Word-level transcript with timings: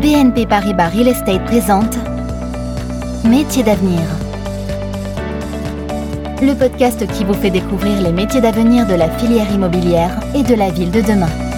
BNP 0.00 0.46
Paribas 0.46 0.88
Real 0.88 1.08
Estate 1.08 1.44
présente 1.44 1.98
Métiers 3.22 3.62
d'avenir. 3.62 4.00
Le 6.40 6.54
podcast 6.54 7.06
qui 7.12 7.22
vous 7.22 7.34
fait 7.34 7.50
découvrir 7.50 8.00
les 8.00 8.10
métiers 8.10 8.40
d'avenir 8.40 8.86
de 8.86 8.94
la 8.94 9.10
filière 9.10 9.52
immobilière 9.52 10.18
et 10.34 10.42
de 10.42 10.54
la 10.54 10.70
ville 10.70 10.90
de 10.90 11.02
demain. 11.02 11.49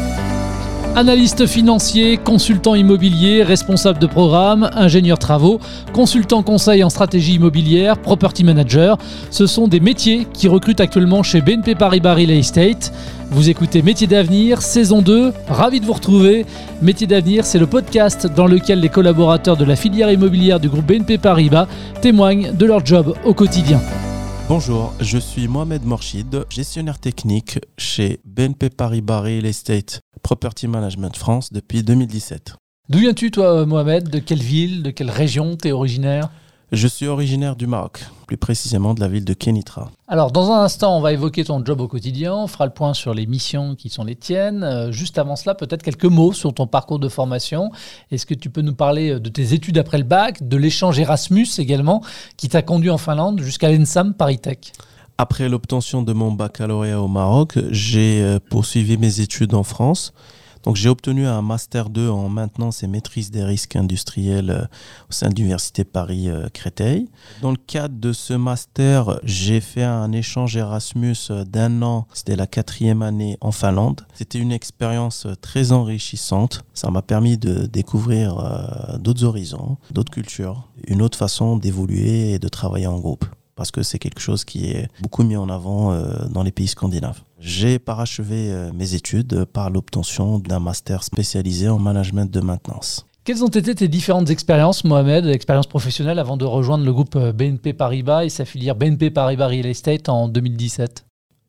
Analyste 0.94 1.46
financier, 1.46 2.18
consultant 2.18 2.74
immobilier, 2.74 3.42
responsable 3.42 3.98
de 3.98 4.06
programme, 4.06 4.68
ingénieur 4.74 5.18
travaux, 5.18 5.58
consultant 5.94 6.42
conseil 6.42 6.84
en 6.84 6.90
stratégie 6.90 7.36
immobilière, 7.36 7.96
property 7.96 8.44
manager, 8.44 8.98
ce 9.30 9.46
sont 9.46 9.68
des 9.68 9.80
métiers 9.80 10.26
qui 10.34 10.48
recrutent 10.48 10.80
actuellement 10.80 11.22
chez 11.22 11.40
BNP 11.40 11.76
Paribas 11.76 12.14
Real 12.14 12.30
Estate. 12.32 12.92
Vous 13.30 13.48
écoutez 13.48 13.80
Métiers 13.80 14.06
d'avenir, 14.06 14.60
saison 14.60 15.00
2, 15.00 15.32
ravi 15.48 15.80
de 15.80 15.86
vous 15.86 15.94
retrouver. 15.94 16.44
Métiers 16.82 17.06
d'avenir, 17.06 17.46
c'est 17.46 17.58
le 17.58 17.66
podcast 17.66 18.26
dans 18.26 18.46
lequel 18.46 18.80
les 18.80 18.90
collaborateurs 18.90 19.56
de 19.56 19.64
la 19.64 19.76
filière 19.76 20.12
immobilière 20.12 20.60
du 20.60 20.68
groupe 20.68 20.84
BNP 20.84 21.16
Paribas 21.16 21.68
témoignent 22.02 22.52
de 22.52 22.66
leur 22.66 22.84
job 22.84 23.14
au 23.24 23.32
quotidien. 23.32 23.80
Bonjour, 24.46 24.92
je 25.00 25.16
suis 25.16 25.48
Mohamed 25.48 25.86
Morchid, 25.86 26.44
gestionnaire 26.50 26.98
technique 26.98 27.60
chez 27.78 28.20
BNP 28.26 28.68
Paribas 28.68 29.20
Real 29.20 29.46
Estate 29.46 30.02
Property 30.22 30.68
Management 30.68 31.16
France 31.16 31.52
depuis 31.52 31.82
2017. 31.82 32.54
D'où 32.88 32.98
viens-tu 32.98 33.30
toi 33.30 33.64
Mohamed? 33.66 34.08
De 34.08 34.18
quelle 34.18 34.42
ville? 34.42 34.82
De 34.82 34.90
quelle 34.90 35.10
région? 35.10 35.56
T'es 35.56 35.72
originaire? 35.72 36.30
Je 36.72 36.88
suis 36.88 37.06
originaire 37.06 37.54
du 37.54 37.66
Maroc, 37.66 38.06
plus 38.26 38.38
précisément 38.38 38.94
de 38.94 39.00
la 39.00 39.08
ville 39.08 39.26
de 39.26 39.34
Kenitra. 39.34 39.90
Alors, 40.08 40.32
dans 40.32 40.50
un 40.50 40.62
instant, 40.62 40.96
on 40.96 41.02
va 41.02 41.12
évoquer 41.12 41.44
ton 41.44 41.62
job 41.62 41.82
au 41.82 41.86
quotidien, 41.86 42.34
on 42.34 42.46
fera 42.46 42.64
le 42.64 42.72
point 42.72 42.94
sur 42.94 43.12
les 43.12 43.26
missions 43.26 43.74
qui 43.74 43.90
sont 43.90 44.04
les 44.04 44.16
tiennes. 44.16 44.64
Euh, 44.64 44.90
juste 44.90 45.18
avant 45.18 45.36
cela, 45.36 45.54
peut-être 45.54 45.82
quelques 45.82 46.06
mots 46.06 46.32
sur 46.32 46.54
ton 46.54 46.66
parcours 46.66 46.98
de 46.98 47.10
formation. 47.10 47.70
Est-ce 48.10 48.24
que 48.24 48.32
tu 48.32 48.48
peux 48.48 48.62
nous 48.62 48.74
parler 48.74 49.10
euh, 49.10 49.20
de 49.20 49.28
tes 49.28 49.52
études 49.52 49.76
après 49.76 49.98
le 49.98 50.04
bac, 50.04 50.48
de 50.48 50.56
l'échange 50.56 50.98
Erasmus 50.98 51.46
également, 51.58 52.02
qui 52.38 52.48
t'a 52.48 52.62
conduit 52.62 52.88
en 52.88 52.96
Finlande 52.96 53.42
jusqu'à 53.42 53.70
l'ENSAM 53.70 54.14
Paris 54.14 54.38
Tech? 54.38 54.72
Après 55.22 55.48
l'obtention 55.48 56.02
de 56.02 56.12
mon 56.12 56.32
baccalauréat 56.32 57.00
au 57.00 57.06
Maroc, 57.06 57.56
j'ai 57.70 58.20
euh, 58.20 58.40
poursuivi 58.50 58.96
mes 58.96 59.20
études 59.20 59.54
en 59.54 59.62
France 59.62 60.12
donc 60.64 60.74
j'ai 60.76 60.88
obtenu 60.88 61.26
un 61.26 61.42
master 61.42 61.90
2 61.90 62.08
en 62.08 62.28
maintenance 62.28 62.82
et 62.82 62.86
maîtrise 62.88 63.30
des 63.30 63.44
risques 63.44 63.74
industriels 63.76 64.50
euh, 64.50 64.64
au 65.08 65.12
sein 65.12 65.28
de 65.28 65.36
l'université 65.36 65.84
Paris 65.84 66.28
euh, 66.28 66.48
Créteil. 66.52 67.08
Dans 67.40 67.52
le 67.52 67.56
cadre 67.56 67.94
de 68.00 68.12
ce 68.12 68.32
master, 68.34 69.20
j'ai 69.22 69.60
fait 69.60 69.84
un 69.84 70.10
échange 70.10 70.56
Erasmus 70.56 71.16
d'un 71.46 71.82
an. 71.82 72.08
C'était 72.14 72.36
la 72.36 72.48
quatrième 72.48 73.02
année 73.02 73.38
en 73.40 73.52
Finlande. 73.52 74.00
C'était 74.14 74.40
une 74.40 74.52
expérience 74.52 75.28
très 75.40 75.70
enrichissante. 75.70 76.64
Ça 76.74 76.90
m'a 76.90 77.02
permis 77.02 77.38
de 77.38 77.66
découvrir 77.66 78.98
d'autres 78.98 79.22
horizons, 79.22 79.76
d'autres 79.92 80.12
cultures, 80.12 80.68
une 80.88 81.00
autre 81.00 81.18
façon 81.18 81.56
d'évoluer 81.56 82.32
et 82.32 82.38
de 82.40 82.48
travailler 82.48 82.88
en 82.88 82.98
groupe 82.98 83.24
parce 83.54 83.70
que 83.70 83.82
c'est 83.82 83.98
quelque 83.98 84.20
chose 84.20 84.44
qui 84.44 84.66
est 84.66 84.88
beaucoup 85.00 85.22
mis 85.22 85.36
en 85.36 85.48
avant 85.48 85.92
dans 86.30 86.42
les 86.42 86.52
pays 86.52 86.68
scandinaves. 86.68 87.20
J'ai 87.42 87.80
parachevé 87.80 88.52
euh, 88.52 88.70
mes 88.72 88.94
études 88.94 89.44
par 89.46 89.68
l'obtention 89.68 90.38
d'un 90.38 90.60
master 90.60 91.02
spécialisé 91.02 91.68
en 91.68 91.80
management 91.80 92.30
de 92.30 92.38
maintenance. 92.38 93.04
Quelles 93.24 93.42
ont 93.42 93.48
été 93.48 93.74
tes 93.74 93.88
différentes 93.88 94.30
expériences, 94.30 94.84
Mohamed, 94.84 95.26
expériences 95.26 95.66
professionnelles 95.66 96.20
avant 96.20 96.36
de 96.36 96.44
rejoindre 96.44 96.84
le 96.84 96.92
groupe 96.92 97.16
euh, 97.16 97.32
BNP 97.32 97.72
Paribas 97.72 98.22
et 98.24 98.28
sa 98.28 98.44
filière 98.44 98.76
BNP 98.76 99.10
Paribas 99.10 99.48
Real 99.48 99.66
Estate 99.66 100.08
en 100.08 100.28
2017 100.28 101.04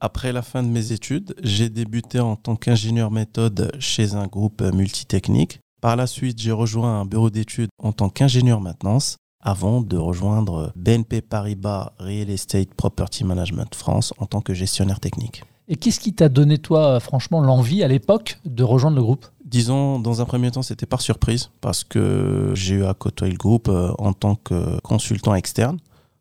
après 0.05 0.33
la 0.33 0.41
fin 0.41 0.63
de 0.63 0.67
mes 0.67 0.91
études, 0.91 1.33
j'ai 1.43 1.69
débuté 1.69 2.19
en 2.19 2.35
tant 2.35 2.57
qu'ingénieur 2.57 3.09
méthode 3.09 3.71
chez 3.79 4.15
un 4.15 4.27
groupe 4.27 4.61
multitechnique. 4.61 5.61
Par 5.79 5.95
la 5.95 6.07
suite, 6.07 6.41
j'ai 6.41 6.51
rejoint 6.51 6.99
un 6.99 7.05
bureau 7.05 7.29
d'études 7.29 7.69
en 7.81 7.93
tant 7.93 8.09
qu'ingénieur 8.09 8.59
maintenance 8.59 9.15
avant 9.43 9.81
de 9.81 9.97
rejoindre 9.97 10.71
BNP 10.75 11.21
Paribas 11.21 11.93
Real 11.99 12.29
Estate 12.29 12.73
Property 12.73 13.23
Management 13.23 13.75
France 13.75 14.13
en 14.17 14.25
tant 14.25 14.41
que 14.41 14.53
gestionnaire 14.53 14.99
technique. 14.99 15.43
Et 15.67 15.75
qu'est-ce 15.75 15.99
qui 15.99 16.13
t'a 16.13 16.29
donné, 16.29 16.57
toi, 16.57 16.99
franchement, 16.99 17.39
l'envie 17.39 17.83
à 17.83 17.87
l'époque 17.87 18.39
de 18.45 18.63
rejoindre 18.63 18.97
le 18.97 19.03
groupe? 19.03 19.25
Disons, 19.45 19.99
dans 19.99 20.19
un 20.21 20.25
premier 20.25 20.49
temps, 20.51 20.63
c'était 20.63 20.85
par 20.85 21.01
surprise, 21.01 21.51
parce 21.61 21.83
que 21.83 22.51
j'ai 22.55 22.75
eu 22.75 22.85
à 22.85 22.93
côtoyer 22.93 23.31
le 23.31 23.37
groupe 23.37 23.69
euh, 23.69 23.91
en 23.99 24.13
tant 24.13 24.35
que 24.35 24.79
consultant 24.81 25.35
externe. 25.35 25.77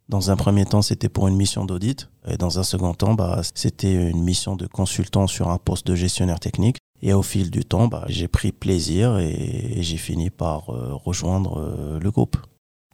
Dans 0.08 0.30
un 0.30 0.36
premier 0.36 0.66
temps, 0.66 0.82
c'était 0.82 1.08
pour 1.08 1.28
une 1.28 1.36
mission 1.36 1.64
d'audit. 1.64 2.08
Et 2.28 2.36
dans 2.36 2.58
un 2.58 2.62
second 2.62 2.92
temps, 2.92 3.14
bah, 3.14 3.40
c'était 3.54 3.94
une 3.94 4.22
mission 4.22 4.56
de 4.56 4.66
consultant 4.66 5.26
sur 5.26 5.48
un 5.48 5.58
poste 5.58 5.86
de 5.86 5.94
gestionnaire 5.94 6.38
technique. 6.38 6.76
Et 7.00 7.14
au 7.14 7.22
fil 7.22 7.50
du 7.50 7.64
temps, 7.64 7.88
bah, 7.88 8.04
j'ai 8.08 8.28
pris 8.28 8.52
plaisir 8.52 9.18
et, 9.18 9.78
j'ai 9.80 9.96
fini 9.96 10.30
par 10.30 10.70
euh, 10.70 10.94
rejoindre 10.94 11.58
euh, 11.58 11.98
le 11.98 12.10
groupe. 12.10 12.36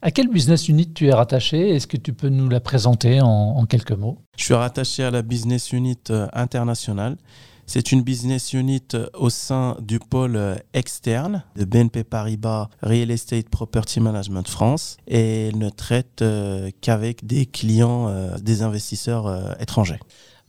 À 0.00 0.12
quel 0.12 0.28
business 0.28 0.69
unit 0.69 0.92
tu 0.92 1.09
es 1.09 1.12
rattaché? 1.12 1.70
Est-ce 1.70 1.88
que 1.88 1.97
tu 1.97 2.12
peux 2.12 2.28
nous 2.28 2.48
la 2.48 2.60
présenter 2.60 3.20
en, 3.20 3.64
quelques 3.66 3.92
mots? 3.92 4.19
Je 4.36 4.44
suis 4.44 4.54
rattaché 4.54 5.03
à 5.03 5.10
la 5.10 5.22
business 5.22 5.72
unit 5.72 5.98
euh, 6.10 6.28
internationale. 6.32 7.16
C'est 7.66 7.91
une 7.91 8.03
business 8.03 8.53
unit 8.53 8.86
euh, 8.94 9.09
au 9.14 9.28
sein 9.28 9.76
du 9.81 9.98
pôle 9.98 10.36
euh, 10.36 10.54
externe 10.72 11.42
de 11.56 11.64
BNP 11.64 12.04
Paribas 12.04 12.69
Real 12.81 13.10
Estate 13.10 13.48
Property 13.48 13.98
Management 13.98 14.48
France 14.48 14.98
et 15.09 15.48
elle 15.48 15.59
ne 15.59 15.69
traite 15.69 16.25
qu'avec 16.80 17.26
des 17.26 17.47
clients, 17.47 18.36
des 18.41 18.62
investisseurs 18.62 19.60
étrangers. 19.60 19.98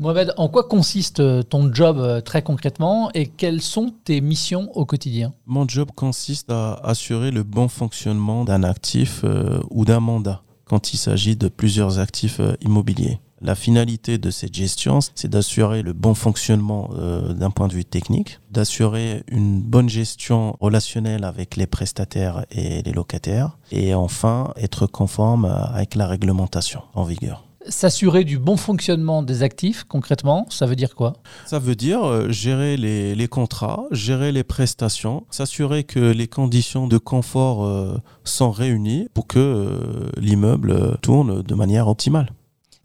Mohamed, 0.01 0.33
en 0.37 0.47
quoi 0.47 0.63
consiste 0.63 1.19
euh, 1.19 1.43
ton 1.43 1.73
job 1.73 1.97
euh, 1.99 2.21
très 2.21 2.41
concrètement 2.41 3.11
et 3.13 3.27
quelles 3.27 3.61
sont 3.61 3.93
tes 4.05 4.21
missions 4.21 4.71
au 4.73 4.85
quotidien? 4.85 5.33
Mon 5.45 5.67
job 5.67 5.89
consiste 5.93 6.49
à 6.49 6.75
assurer 6.85 7.31
le 7.31 7.43
bon 7.43 7.67
fonctionnement 7.67 8.45
d'un 8.45 8.63
actif 8.63 9.25
euh, 9.25 9.59
ou 9.69 9.83
d'un 9.83 9.99
mandat 9.99 10.41
quand 10.63 10.93
il 10.93 10.97
s'agit 10.97 11.35
de 11.35 11.49
plusieurs 11.49 11.99
actifs 11.99 12.39
immobiliers. 12.61 13.19
La 13.41 13.55
finalité 13.55 14.17
de 14.17 14.29
cette 14.29 14.53
gestion, 14.53 14.99
c'est 15.15 15.27
d'assurer 15.27 15.81
le 15.81 15.93
bon 15.93 16.13
fonctionnement 16.13 16.91
d'un 17.29 17.49
point 17.49 17.67
de 17.67 17.73
vue 17.73 17.85
technique, 17.85 18.39
d'assurer 18.51 19.23
une 19.29 19.61
bonne 19.61 19.89
gestion 19.89 20.55
relationnelle 20.59 21.23
avec 21.23 21.55
les 21.55 21.65
prestataires 21.65 22.45
et 22.51 22.83
les 22.83 22.91
locataires, 22.91 23.57
et 23.71 23.95
enfin 23.95 24.53
être 24.57 24.85
conforme 24.85 25.45
avec 25.45 25.95
la 25.95 26.05
réglementation 26.05 26.81
en 26.93 27.03
vigueur. 27.03 27.48
S'assurer 27.69 28.23
du 28.23 28.39
bon 28.39 28.57
fonctionnement 28.57 29.21
des 29.21 29.43
actifs, 29.43 29.83
concrètement, 29.83 30.47
ça 30.49 30.65
veut 30.65 30.75
dire 30.75 30.95
quoi? 30.95 31.13
Ça 31.45 31.59
veut 31.59 31.75
dire 31.75 32.03
euh, 32.03 32.29
gérer 32.31 32.77
les, 32.77 33.27
contrats, 33.27 33.85
gérer 33.91 34.31
les 34.31 34.43
prestations, 34.43 35.25
s'assurer 35.29 35.83
que 35.83 35.99
les 35.99 36.27
conditions 36.27 36.87
de 36.87 36.97
confort 36.97 37.63
euh, 37.63 37.97
sont 38.23 38.49
réunies 38.49 39.07
pour 39.13 39.27
que 39.27 39.37
euh, 39.37 40.09
l'immeuble 40.17 40.97
tourne 41.03 41.43
de 41.43 41.55
manière 41.55 41.87
optimale. 41.87 42.31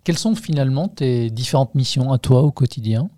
Quelles 0.05 0.19
sont 0.19 0.35
finalement 0.35 0.89
tes 0.89 1.31
différentes 1.31 1.75
missions 1.75 2.13
à 2.13 2.19
toi 2.19 2.43
au 2.43 2.51
quotidien? 2.51 3.09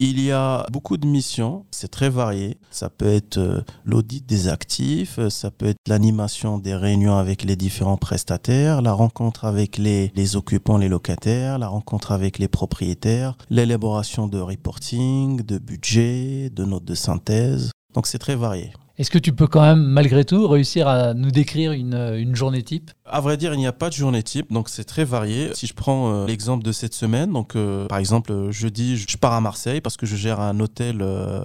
Il 0.00 0.20
y 0.20 0.30
a 0.32 0.66
beaucoup 0.72 0.96
de 0.96 1.06
missions, 1.06 1.64
c'est 1.70 1.90
très 1.90 2.08
varié. 2.08 2.58
Ça 2.70 2.90
peut 2.90 3.06
être 3.06 3.38
euh, 3.38 3.60
l'audit 3.84 4.26
des 4.26 4.48
actifs, 4.48 5.18
euh, 5.18 5.30
ça 5.30 5.50
peut 5.50 5.66
être 5.66 5.78
l'animation 5.86 6.58
des 6.58 6.74
réunions 6.74 7.16
avec 7.16 7.44
les 7.44 7.56
différents 7.56 7.96
prestataires, 7.96 8.82
la 8.82 8.92
rencontre 8.92 9.44
avec 9.44 9.78
les, 9.78 10.12
les 10.14 10.36
occupants, 10.36 10.78
les 10.78 10.88
locataires, 10.88 11.58
la 11.58 11.68
rencontre 11.68 12.12
avec 12.12 12.38
les 12.38 12.48
propriétaires, 12.48 13.36
l'élaboration 13.50 14.26
de 14.26 14.40
reporting, 14.40 15.42
de 15.42 15.58
budget, 15.58 16.50
de 16.50 16.64
notes 16.64 16.84
de 16.84 16.94
synthèse. 16.94 17.70
Donc 17.94 18.06
c'est 18.06 18.18
très 18.18 18.36
varié. 18.36 18.72
Est-ce 18.96 19.10
que 19.10 19.18
tu 19.18 19.32
peux 19.32 19.48
quand 19.48 19.62
même, 19.62 19.82
malgré 19.82 20.24
tout, 20.24 20.46
réussir 20.46 20.86
à 20.86 21.14
nous 21.14 21.32
décrire 21.32 21.72
une, 21.72 21.94
une 22.16 22.36
journée 22.36 22.62
type? 22.62 22.92
À 23.06 23.20
vrai 23.20 23.36
dire, 23.36 23.52
il 23.52 23.58
n'y 23.58 23.66
a 23.66 23.72
pas 23.72 23.90
de 23.90 23.94
journée 23.94 24.22
type, 24.22 24.50
donc 24.50 24.70
c'est 24.70 24.84
très 24.84 25.04
varié. 25.04 25.50
Si 25.52 25.66
je 25.66 25.74
prends 25.74 26.10
euh, 26.10 26.26
l'exemple 26.26 26.64
de 26.64 26.72
cette 26.72 26.94
semaine, 26.94 27.32
donc 27.32 27.54
euh, 27.54 27.86
par 27.86 27.98
exemple, 27.98 28.32
euh, 28.32 28.50
jeudi, 28.50 28.96
je 28.96 29.18
pars 29.18 29.34
à 29.34 29.42
Marseille 29.42 29.82
parce 29.82 29.98
que 29.98 30.06
je 30.06 30.16
gère 30.16 30.40
un 30.40 30.58
hôtel 30.60 30.98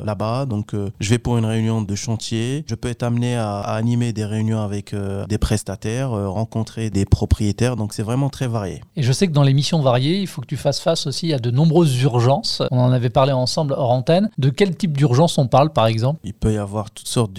là-bas, 0.06 0.46
donc 0.46 0.74
je 1.00 1.10
vais 1.10 1.18
pour 1.18 1.38
une 1.38 1.46
réunion 1.46 1.82
de 1.82 1.96
chantier. 1.96 2.64
Je 2.68 2.76
peux 2.76 2.88
être 2.88 3.04
amené 3.04 3.36
à, 3.36 3.60
animer 3.60 4.14
des 4.14 4.26
réunions 4.26 4.62
avec 4.62 4.96
des 5.28 5.38
prestataires, 5.38 6.12
rencontrer 6.12 6.90
des 6.90 7.06
propriétaires, 7.06 7.76
donc 7.76 7.94
c'est 7.94 8.04
vraiment 8.04 8.30
très 8.30 8.48
varié. 8.48 8.82
Et 8.96 9.04
je 9.04 9.12
sais 9.12 9.28
que 9.28 9.34
dans 9.34 9.44
les 9.44 9.54
missions 9.54 9.82
variées, 9.82 10.20
il 10.20 10.28
faut 10.28 10.42
que 10.42 10.48
tu 10.48 10.58
fasses 10.58 10.80
face 10.80 11.08
aussi 11.08 11.34
à 11.34 11.40
de 11.40 11.52
nombreuses 11.52 12.02
urgences. 12.02 12.62
On 12.72 12.80
en 12.80 12.92
avait 12.92 13.10
parlé 13.10 13.32
ensemble 13.32 13.74
hors 13.74 13.92
antenne. 13.92 14.30
De 14.38 14.50
quel 14.50 14.76
type 14.78 14.96
d'urgence 14.96 15.38
on 15.38 15.48
parle, 15.48 15.74
par 15.74 15.88
exemple? 15.88 16.20
Il 16.24 16.34
peut 16.34 16.54
y 16.54 16.58
avoir 16.58 16.92
toutes 16.92 17.08
sortes 17.08 17.34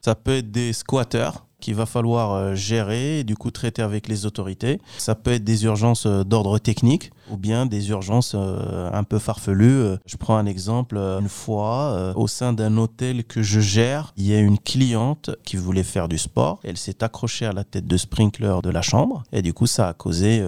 Ça 0.00 0.14
peut 0.14 0.36
être 0.36 0.50
des 0.50 0.72
squatteurs 0.72 1.46
qu'il 1.60 1.74
va 1.74 1.86
falloir 1.86 2.32
euh, 2.32 2.54
gérer 2.54 3.24
du 3.24 3.36
coup 3.36 3.50
traiter 3.50 3.80
avec 3.80 4.06
les 4.06 4.26
autorités. 4.26 4.78
Ça 4.98 5.14
peut 5.14 5.32
être 5.32 5.44
des 5.44 5.64
urgences 5.64 6.04
euh, 6.04 6.22
d'ordre 6.22 6.58
technique. 6.58 7.10
Ou 7.30 7.36
bien 7.36 7.66
des 7.66 7.90
urgences 7.90 8.34
euh, 8.34 8.90
un 8.92 9.04
peu 9.04 9.18
farfelues. 9.18 9.64
Euh, 9.64 9.96
je 10.06 10.16
prends 10.16 10.36
un 10.36 10.46
exemple. 10.46 10.96
Une 10.96 11.28
fois, 11.28 12.12
au 12.16 12.26
sein 12.26 12.52
d'un 12.52 12.76
hôtel 12.76 13.24
que 13.24 13.42
je 13.42 13.60
gère, 13.60 14.12
il 14.16 14.26
y 14.26 14.34
a 14.34 14.38
une 14.38 14.58
cliente 14.58 15.30
qui 15.44 15.56
voulait 15.56 15.82
faire 15.82 16.08
du 16.08 16.18
sport. 16.18 16.60
Elle 16.64 16.76
s'est 16.76 17.02
accrochée 17.02 17.46
à 17.46 17.52
la 17.52 17.64
tête 17.64 17.86
de 17.86 17.96
sprinkler 17.96 18.58
de 18.62 18.70
la 18.70 18.82
chambre 18.82 19.22
et 19.32 19.42
du 19.42 19.52
coup, 19.52 19.66
ça 19.66 19.88
a 19.88 19.92
causé 19.94 20.42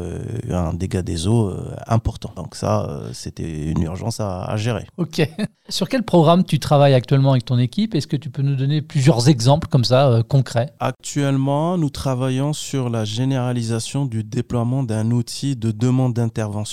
un 0.50 0.75
dégât 0.75 1.02
des 1.02 1.26
eaux 1.26 1.52
important. 1.87 2.32
Donc 2.37 2.55
ça, 2.55 3.02
c'était 3.12 3.70
une 3.70 3.82
urgence 3.82 4.20
à, 4.20 4.44
à 4.44 4.56
gérer. 4.56 4.87
Ok. 4.96 5.29
Sur 5.69 5.88
quel 5.88 6.05
programme 6.05 6.44
tu 6.44 6.61
travailles 6.61 6.94
actuellement 6.94 7.32
avec 7.32 7.44
ton 7.44 7.58
équipe? 7.58 7.94
Est-ce 7.94 8.06
que 8.06 8.17
tu 8.17 8.31
peux 8.31 8.43
nous 8.43 8.55
donner 8.55 8.82
plusieurs 8.82 9.29
exemples 9.29 9.67
comme 9.69 9.84
ça, 9.84 10.22
concrets? 10.29 10.72
Actuellement, 10.79 11.76
nous 11.76 11.90
travaillons 11.90 12.52
sur 12.52 12.88
la 12.88 13.05
généralisation 13.05 14.06
du 14.06 14.22
déploiement 14.22 14.84
d'un 14.84 15.11
outil 15.11 15.56
de 15.56 15.72
demande 15.72 16.14
d'intervention 16.14 16.66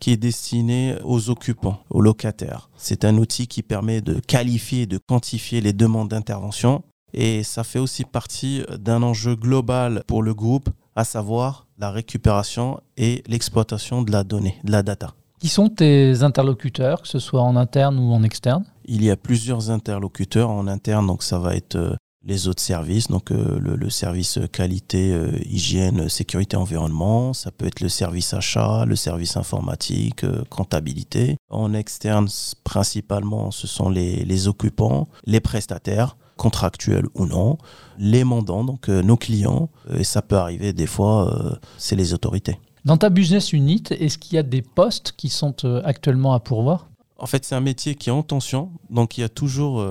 qui 0.00 0.12
est 0.12 0.16
destiné 0.16 0.96
aux 1.04 1.30
occupants, 1.30 1.78
aux 1.90 2.00
locataires. 2.00 2.68
C'est 2.76 3.04
un 3.04 3.16
outil 3.16 3.46
qui 3.46 3.62
permet 3.62 4.00
de 4.00 4.20
qualifier 4.20 4.82
et 4.82 4.86
de 4.86 4.98
quantifier 4.98 5.60
les 5.60 5.72
demandes 5.72 6.08
d'intervention 6.08 6.82
et 7.14 7.44
ça 7.44 7.62
fait 7.64 7.78
aussi 7.78 8.04
partie 8.04 8.64
d'un 8.78 9.02
enjeu 9.02 9.36
global 9.36 10.02
pour 10.06 10.22
le 10.22 10.34
groupe, 10.34 10.68
à 10.96 11.04
savoir 11.04 11.66
la 11.78 11.90
récupération 11.90 12.80
et 12.96 13.22
l'exploitation 13.28 14.02
de 14.02 14.10
la 14.10 14.24
donnée, 14.24 14.56
de 14.64 14.72
la 14.72 14.82
data. 14.82 15.14
Qui 15.38 15.48
sont 15.48 15.68
tes 15.68 16.22
interlocuteurs, 16.22 17.02
que 17.02 17.08
ce 17.08 17.18
soit 17.18 17.42
en 17.42 17.56
interne 17.56 17.98
ou 17.98 18.12
en 18.12 18.22
externe? 18.22 18.64
Il 18.84 19.04
y 19.04 19.10
a 19.10 19.16
plusieurs 19.16 19.70
interlocuteurs 19.70 20.50
en 20.50 20.66
interne, 20.66 21.06
donc 21.06 21.22
ça 21.22 21.38
va 21.38 21.54
être 21.54 21.76
euh, 21.76 21.94
les 22.26 22.48
autres 22.48 22.62
services, 22.62 23.08
donc 23.08 23.30
euh, 23.30 23.58
le, 23.60 23.90
service 23.90 24.38
qualité, 24.50 25.12
euh, 25.12 25.38
hygiène, 25.44 26.08
sécurité, 26.08 26.56
environnement, 26.56 27.32
ça 27.32 27.50
peut 27.50 27.66
être 27.66 27.80
le 27.80 27.88
service 27.88 28.32
achat, 28.32 28.84
le 28.86 28.96
service 28.96 29.36
informatique, 29.36 30.24
euh, 30.24 30.42
comptabilité. 30.48 31.36
En 31.50 31.74
externe, 31.74 32.28
principalement, 32.64 33.50
ce 33.50 33.66
sont 33.66 33.90
les, 33.90 34.24
les, 34.24 34.48
occupants, 34.48 35.08
les 35.26 35.40
prestataires, 35.40 36.16
contractuels 36.36 37.06
ou 37.14 37.26
non, 37.26 37.58
les 37.98 38.24
mandants, 38.24 38.64
donc 38.64 38.88
nos 38.88 39.16
clients, 39.16 39.68
et 39.96 40.02
ça 40.02 40.20
peut 40.20 40.36
arriver 40.36 40.72
des 40.72 40.88
fois, 40.88 41.60
c'est 41.78 41.94
les 41.94 42.12
autorités. 42.12 42.58
Dans 42.84 42.96
ta 42.96 43.08
business 43.08 43.52
unit, 43.52 43.84
est-ce 43.90 44.18
qu'il 44.18 44.34
y 44.34 44.38
a 44.38 44.42
des 44.42 44.60
postes 44.60 45.12
qui 45.16 45.28
sont 45.28 45.54
actuellement 45.84 46.34
à 46.34 46.40
pourvoir? 46.40 46.88
En 47.18 47.26
fait, 47.26 47.44
c'est 47.44 47.54
un 47.54 47.60
métier 47.60 47.94
qui 47.94 48.08
est 48.08 48.12
en 48.12 48.24
tension, 48.24 48.72
donc 48.90 49.16
il 49.16 49.20
y 49.20 49.24
a 49.24 49.28
toujours 49.28 49.86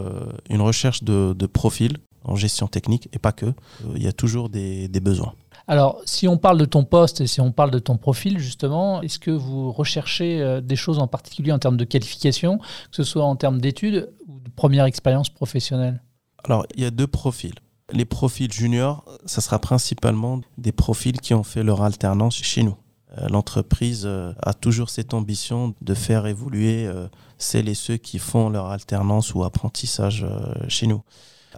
une 0.49 0.59
recherche 0.59 1.05
de, 1.05 1.33
de 1.33 1.45
profils 1.45 1.97
en 2.23 2.35
gestion 2.35 2.67
technique 2.67 3.09
et 3.13 3.19
pas 3.19 3.31
que. 3.31 3.45
Euh, 3.45 3.53
il 3.95 4.03
y 4.03 4.07
a 4.07 4.13
toujours 4.13 4.49
des, 4.49 4.87
besoins. 5.01 5.33
Alors, 5.67 6.01
si 6.05 6.27
on 6.27 6.37
parle 6.37 6.57
de 6.57 6.65
ton 6.65 6.83
poste 6.83 7.21
et 7.21 7.27
si 7.27 7.41
on 7.41 7.51
parle 7.51 7.71
de 7.71 7.79
ton 7.79 7.97
profil, 7.97 8.39
justement, 8.39 9.01
est-ce 9.01 9.19
que 9.19 9.31
vous 9.31 9.71
recherchez 9.71 10.41
euh, 10.41 10.61
des 10.61 10.75
choses 10.75 10.99
en 10.99 11.07
particulier 11.07 11.51
en 11.51 11.59
termes 11.59 11.77
de 11.77 11.85
qualification, 11.85 12.57
que 12.57 12.95
ce 12.95 13.03
soit 13.03 13.23
en 13.23 13.35
termes 13.35 13.59
d'études 13.59 14.11
ou 14.27 14.39
de 14.39 14.49
première 14.49 14.85
expérience 14.85 15.29
professionnelle? 15.29 16.01
Alors, 16.43 16.65
il 16.75 16.83
y 16.83 16.85
a 16.85 16.91
deux 16.91 17.07
profils. 17.07 17.55
Les 17.91 18.05
profils 18.05 18.51
juniors, 18.51 19.05
ça 19.25 19.41
sera 19.41 19.59
principalement 19.59 20.41
des 20.57 20.71
profils 20.71 21.19
qui 21.19 21.33
ont 21.33 21.43
fait 21.43 21.63
leur 21.63 21.81
alternance 21.81 22.35
chez 22.35 22.63
nous. 22.63 22.75
Euh, 23.17 23.27
l'entreprise 23.29 24.05
a 24.05 24.53
toujours 24.53 24.89
cette 24.89 25.13
ambition 25.13 25.75
de 25.81 25.93
faire 25.93 26.25
évoluer 26.25 26.89
celles 27.37 27.69
et 27.69 27.75
ceux 27.75 27.97
qui 27.97 28.19
font 28.19 28.49
leur 28.49 28.67
alternance 28.67 29.33
ou 29.33 29.43
apprentissage 29.43 30.25
chez 30.67 30.87
nous. 30.87 31.03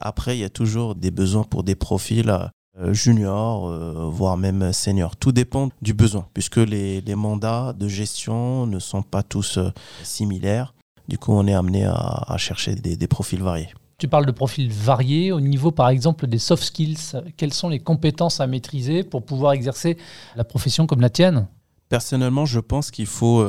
Après, 0.02 0.38
il 0.38 0.42
y 0.42 0.44
a 0.44 0.50
toujours 0.50 0.96
des 0.96 1.12
besoins 1.12 1.44
pour 1.44 1.64
des 1.64 1.76
profils 1.76 2.30
euh, 2.78 2.94
juniors, 2.94 3.70
euh, 3.70 4.10
voire 4.10 4.36
même 4.36 4.74
seniors. 4.74 5.16
Tout 5.16 5.32
dépend 5.32 5.70
du 5.82 5.94
besoin, 5.94 6.28
puisque 6.34 6.58
les, 6.58 7.02
mandats 7.16 7.74
de 7.74 7.88
gestion 7.88 8.68
ne 8.68 8.80
sont 8.80 9.02
pas 9.02 9.24
tous 9.24 9.58
euh, 9.58 9.72
similaires. 10.04 10.74
Du 11.08 11.18
coup, 11.18 11.32
on 11.32 11.48
est 11.48 11.54
amené 11.54 11.86
à, 11.86 12.36
chercher 12.38 12.76
des, 12.76 12.98
des, 12.98 13.08
profils 13.08 13.42
variés. 13.42 13.70
Tu 13.98 14.10
parles 14.10 14.26
de 14.26 14.32
profils 14.32 14.70
variés 14.70 15.32
au 15.32 15.40
niveau, 15.40 15.72
par 15.72 15.88
exemple, 15.88 16.28
des 16.28 16.40
soft 16.40 16.64
skills. 16.64 16.98
Quelles 17.38 17.54
sont 17.54 17.70
les 17.70 17.80
compétences 17.80 18.42
à 18.42 18.48
maîtriser 18.48 19.04
pour 19.04 19.24
pouvoir 19.24 19.54
exercer 19.54 19.98
la 20.36 20.44
profession 20.44 20.86
comme 20.86 21.00
la 21.00 21.10
tienne? 21.10 21.48
Personnellement, 21.88 22.46
je 22.46 22.60
pense 22.60 22.92
qu'il 22.92 23.06
faut 23.06 23.48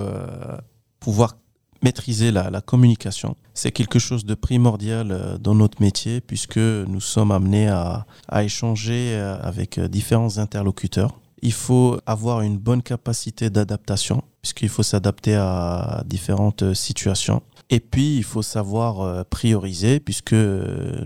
pouvoir 1.01 1.37
maîtriser 1.87 2.33
la, 2.33 2.61
communication. 2.61 3.37
C'est 3.55 3.71
quelque 3.71 4.01
chose 4.01 4.25
de 4.25 4.35
primordial 4.35 5.13
euh, 5.13 5.39
dans 5.39 5.55
notre 5.55 5.81
métier 5.81 6.21
puisque 6.21 6.59
nous 6.59 7.01
sommes 7.01 7.31
amenés 7.31 7.69
à, 7.69 8.07
échanger 8.43 9.13
euh, 9.13 9.39
avec 9.41 9.79
euh, 9.79 9.87
différents 9.87 10.39
interlocuteurs. 10.39 11.13
Il 11.43 11.53
faut 11.53 11.97
avoir 12.05 12.41
une 12.41 12.59
bonne 12.59 12.83
capacité 12.83 13.51
d'adaptation 13.51 14.23
puisqu'il 14.43 14.69
faut 14.69 14.83
s'adapter 14.83 15.37
à 15.37 16.03
différentes 16.07 16.75
situations. 16.75 17.41
Et 17.71 17.81
puis, 17.81 18.17
il 18.17 18.25
faut 18.25 18.43
savoir 18.43 19.25
prioriser 19.27 20.01
puisque 20.01 20.35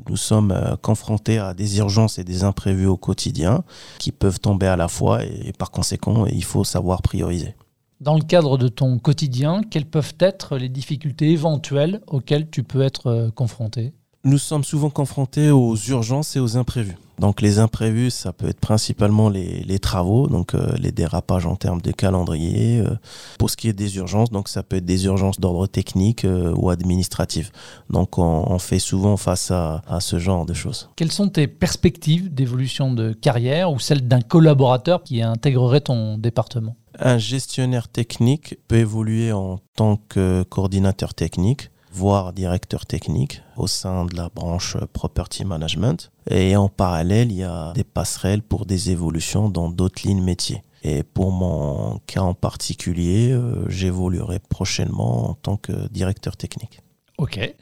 nous 0.09 0.17
sommes 0.17 0.55
confrontés 0.82 1.38
à 1.38 1.53
des 1.55 1.79
urgences 1.79 2.19
et 2.19 2.25
des 2.25 2.44
imprévus 2.44 2.87
au 2.87 2.99
quotidien 2.99 3.65
qui 3.99 4.12
peuvent 4.12 4.41
tomber 4.41 4.67
à 4.67 4.77
la 4.77 4.88
fois 4.88 5.25
et 5.25 5.53
par 5.59 5.71
conséquent, 5.71 6.27
il 6.27 6.44
faut 6.44 6.65
savoir 6.65 7.00
prioriser. 7.00 7.55
Dans 8.00 8.14
le 8.14 8.23
cadre 8.23 8.56
de 8.56 8.69
ton 8.69 8.99
quotidien, 8.99 9.61
quelles 9.62 9.85
peuvent 9.85 10.14
être 10.20 10.56
les 10.56 10.70
difficultés 10.70 11.32
éventuelles 11.32 12.00
auxquelles 12.06 12.49
tu 12.49 12.62
peux 12.62 12.81
être 12.81 13.08
euh, 13.08 13.31
confronté? 13.31 13.93
Nous 14.25 14.38
sommes 14.38 14.64
souvent 14.64 14.88
confrontés 14.88 15.50
aux 15.50 15.76
urgences 15.76 16.35
et 16.35 16.41
aux 16.41 16.56
imprévus. 16.56 16.97
Donc 17.19 17.43
les 17.43 17.58
imprévus, 17.58 18.11
ça 18.11 18.32
peut 18.32 18.49
être 18.49 18.61
principalement 18.61 19.29
les, 19.29 19.79
travaux, 19.81 20.29
donc 20.29 20.55
euh, 20.55 20.75
les 20.79 20.93
dérapages 20.93 21.44
en 21.44 21.56
termes 21.56 21.82
de 21.82 21.91
calendrier. 21.93 22.79
Euh. 22.79 22.97
pour 23.38 23.50
ce 23.50 23.58
qui 23.58 23.69
est 23.69 23.75
des 23.75 23.97
urgences, 23.99 24.31
donc 24.31 24.49
ça 24.49 24.62
peut 24.62 24.76
être 24.76 24.87
des 24.87 25.05
urgences 25.05 25.38
d'ordre 25.38 25.67
technique 25.67 26.26
ou 26.56 26.70
administratif. 26.70 27.53
Donc 27.91 28.17
on, 28.17 28.58
fait 28.58 28.79
souvent 28.79 29.19
face 29.19 29.50
à, 29.50 29.82
à, 29.87 30.00
ce 30.00 30.19
genre 30.19 30.46
de 30.46 30.55
choses. 30.55 30.88
Quelles 30.96 31.12
sont 31.12 31.29
tes 31.29 31.46
perspectives 31.46 32.32
d'évolution 32.32 32.94
de 32.94 33.12
carrière 33.12 33.70
ou 33.70 33.79
celles 33.79 34.08
d'un 34.08 34.23
collaborateur 34.23 35.03
qui 35.03 35.20
intégrerait 35.20 35.82
ton 35.82 36.17
département? 36.17 36.76
Un 36.99 37.19
gestionnaire 37.19 37.89
technique 37.89 38.59
peut 38.69 38.77
évoluer 38.77 39.33
en 39.33 39.59
tant 39.77 39.97
que 39.97 40.43
coordinateur 40.45 41.15
technique, 41.15 41.71
voire 41.93 42.33
directeur 42.33 42.87
technique 42.87 43.43
au 43.57 43.67
sein 43.67 44.05
de 44.05 44.17
la 44.17 44.29
branche 44.29 44.77
Property 44.93 45.45
Management. 45.45 46.11
Et 46.31 46.57
en 46.57 46.69
parallèle, 46.69 47.31
il 47.33 47.39
y 47.39 47.45
a 47.45 47.73
des 47.75 47.85
passerelles 47.85 48.43
pour 48.43 48.67
des 48.67 48.91
évolutions 48.91 49.49
dans 49.49 49.69
d'autres 49.69 50.07
lignes 50.07 50.23
métiers. 50.23 50.63
Et 50.83 51.03
pour 51.03 51.31
mon 51.31 52.01
cas 52.07 52.23
en 52.23 52.35
particulier, 52.35 53.33
euh, 53.33 53.69
j'évoluerai 53.69 54.39
prochainement 54.39 55.31
en 55.31 55.35
tant 55.35 55.57
que 55.57 55.89
directeur 55.89 56.37
technique. 56.37 56.81
Ok. 57.19 57.55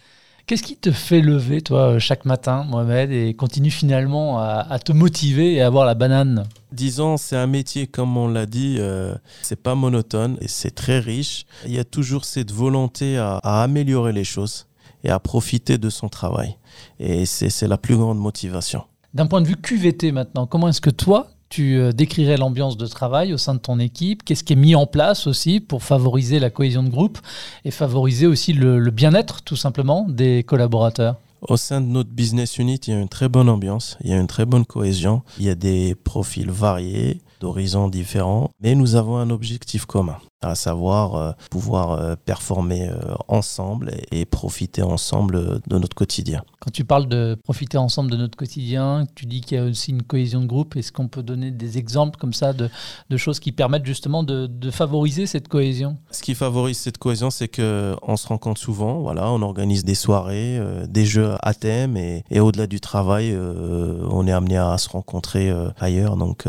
Qu'est-ce 0.48 0.62
qui 0.62 0.76
te 0.76 0.92
fait 0.92 1.20
lever, 1.20 1.60
toi, 1.60 1.98
chaque 1.98 2.24
matin, 2.24 2.64
Mohamed, 2.64 3.12
et 3.12 3.34
continue 3.34 3.70
finalement 3.70 4.40
à, 4.40 4.78
te 4.78 4.92
motiver 4.92 5.52
et 5.52 5.60
à 5.60 5.66
avoir 5.66 5.84
la 5.84 5.94
banane 5.94 6.48
Disons, 6.72 7.18
c'est 7.18 7.36
un 7.36 7.46
métier, 7.46 7.86
comme 7.86 8.16
on 8.16 8.28
l'a 8.28 8.46
dit, 8.46 8.76
euh, 8.78 9.14
c'est 9.42 9.62
pas 9.62 9.74
monotone 9.74 10.38
et 10.40 10.48
c'est 10.48 10.70
très 10.70 11.00
riche. 11.00 11.44
Il 11.66 11.74
y 11.74 11.78
a 11.78 11.84
toujours 11.84 12.24
cette 12.24 12.50
volonté 12.50 13.18
à, 13.18 13.36
à 13.42 13.62
améliorer 13.62 14.14
les 14.14 14.24
choses 14.24 14.68
et 15.04 15.10
à 15.10 15.18
profiter 15.18 15.76
de 15.76 15.90
son 15.90 16.08
travail. 16.08 16.56
Et 16.98 17.26
c'est 17.26 17.68
la 17.68 17.76
plus 17.76 17.98
grande 17.98 18.18
motivation. 18.18 18.84
D'un 19.12 19.26
point 19.26 19.42
de 19.42 19.48
vue 19.48 19.56
QVT 19.56 20.12
maintenant, 20.12 20.46
comment 20.46 20.68
est-ce 20.68 20.80
que 20.80 20.88
toi, 20.88 21.28
tu 21.48 21.76
euh, 21.76 21.92
décrirais 21.92 22.36
l'ambiance 22.36 22.76
de 22.76 22.86
travail 22.86 23.32
au 23.32 23.38
sein 23.38 23.54
de 23.54 23.60
ton 23.60 23.78
équipe? 23.78 24.24
Qu'est-ce 24.24 24.44
qui 24.44 24.52
est 24.52 24.56
mis 24.56 24.74
en 24.74 24.86
place 24.86 25.26
aussi 25.26 25.60
pour 25.60 25.82
favoriser 25.82 26.38
la 26.38 26.50
cohésion 26.50 26.82
de 26.82 26.90
groupe 26.90 27.18
et 27.64 27.70
favoriser 27.70 28.26
aussi 28.26 28.52
le, 28.52 28.90
bien-être 28.90 29.42
tout 29.42 29.56
simplement 29.56 30.06
des 30.08 30.42
collaborateurs? 30.42 31.16
Au 31.42 31.56
sein 31.56 31.80
de 31.80 31.86
notre 31.86 32.10
business 32.10 32.58
unit, 32.58 32.80
il 32.86 32.94
y 32.94 32.96
a 32.96 33.00
une 33.00 33.08
très 33.08 33.28
bonne 33.28 33.48
ambiance, 33.48 33.96
il 34.02 34.10
y 34.10 34.12
a 34.12 34.16
une 34.16 34.26
très 34.26 34.44
bonne 34.44 34.66
cohésion, 34.66 35.22
il 35.38 35.44
y 35.44 35.50
a 35.50 35.54
des 35.54 35.94
profils 35.94 36.50
variés, 36.50 37.20
d'horizons 37.40 37.88
différents, 37.88 38.50
mais 38.60 38.74
nous 38.74 38.94
avons 38.94 39.16
un 39.16 39.30
objectif 39.30 39.86
commun 39.86 40.18
à 40.40 40.54
savoir 40.54 41.14
euh, 41.14 41.32
pouvoir 41.50 41.92
euh, 41.92 42.14
performer 42.16 42.88
euh, 42.88 43.14
ensemble 43.26 43.92
et, 44.12 44.24
profiter 44.24 44.82
ensemble 44.82 45.60
de 45.66 45.78
notre 45.78 45.96
quotidien. 45.96 46.42
Quand 46.60 46.70
tu 46.70 46.84
parles 46.84 47.08
de 47.08 47.36
profiter 47.42 47.78
ensemble 47.78 48.10
de 48.10 48.16
notre 48.16 48.36
quotidien, 48.36 49.06
tu 49.14 49.26
dis 49.26 49.40
qu'il 49.40 49.56
y 49.56 49.60
a 49.60 49.64
aussi 49.64 49.90
une 49.90 50.02
cohésion 50.02 50.40
de 50.40 50.46
groupe. 50.46 50.76
Est-ce 50.76 50.92
qu'on 50.92 51.08
peut 51.08 51.22
donner 51.22 51.50
des 51.50 51.78
exemples 51.78 52.18
comme 52.18 52.34
ça 52.34 52.52
de, 52.52 52.68
de 53.08 53.16
choses 53.16 53.40
qui 53.40 53.52
permettent 53.52 53.86
justement 53.86 54.22
de, 54.22 54.46
de, 54.46 54.70
favoriser 54.70 55.26
cette 55.26 55.48
cohésion? 55.48 55.96
Ce 56.10 56.22
qui 56.22 56.34
favorise 56.34 56.78
cette 56.78 56.98
cohésion, 56.98 57.30
c'est 57.30 57.48
qu'on 57.48 58.16
se 58.16 58.28
rencontre 58.28 58.60
souvent. 58.60 59.00
Voilà, 59.00 59.30
on 59.32 59.42
organise 59.42 59.84
des 59.84 59.94
soirées, 59.94 60.60
des 60.88 61.06
jeux 61.06 61.34
à 61.42 61.54
thème 61.54 61.96
et, 61.96 62.22
et 62.30 62.40
au-delà 62.40 62.66
du 62.66 62.80
travail, 62.80 63.36
on 63.36 64.26
est 64.26 64.32
amené 64.32 64.58
à 64.58 64.76
se 64.78 64.88
rencontrer 64.90 65.50
ailleurs. 65.80 66.16
Donc 66.16 66.44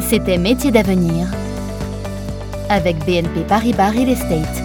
C'était 0.00 0.36
Métier 0.36 0.70
d'avenir 0.70 1.28
avec 2.68 2.96
BNP 3.04 3.44
Paribas 3.46 3.90
Real 3.90 4.08
Estate. 4.08 4.63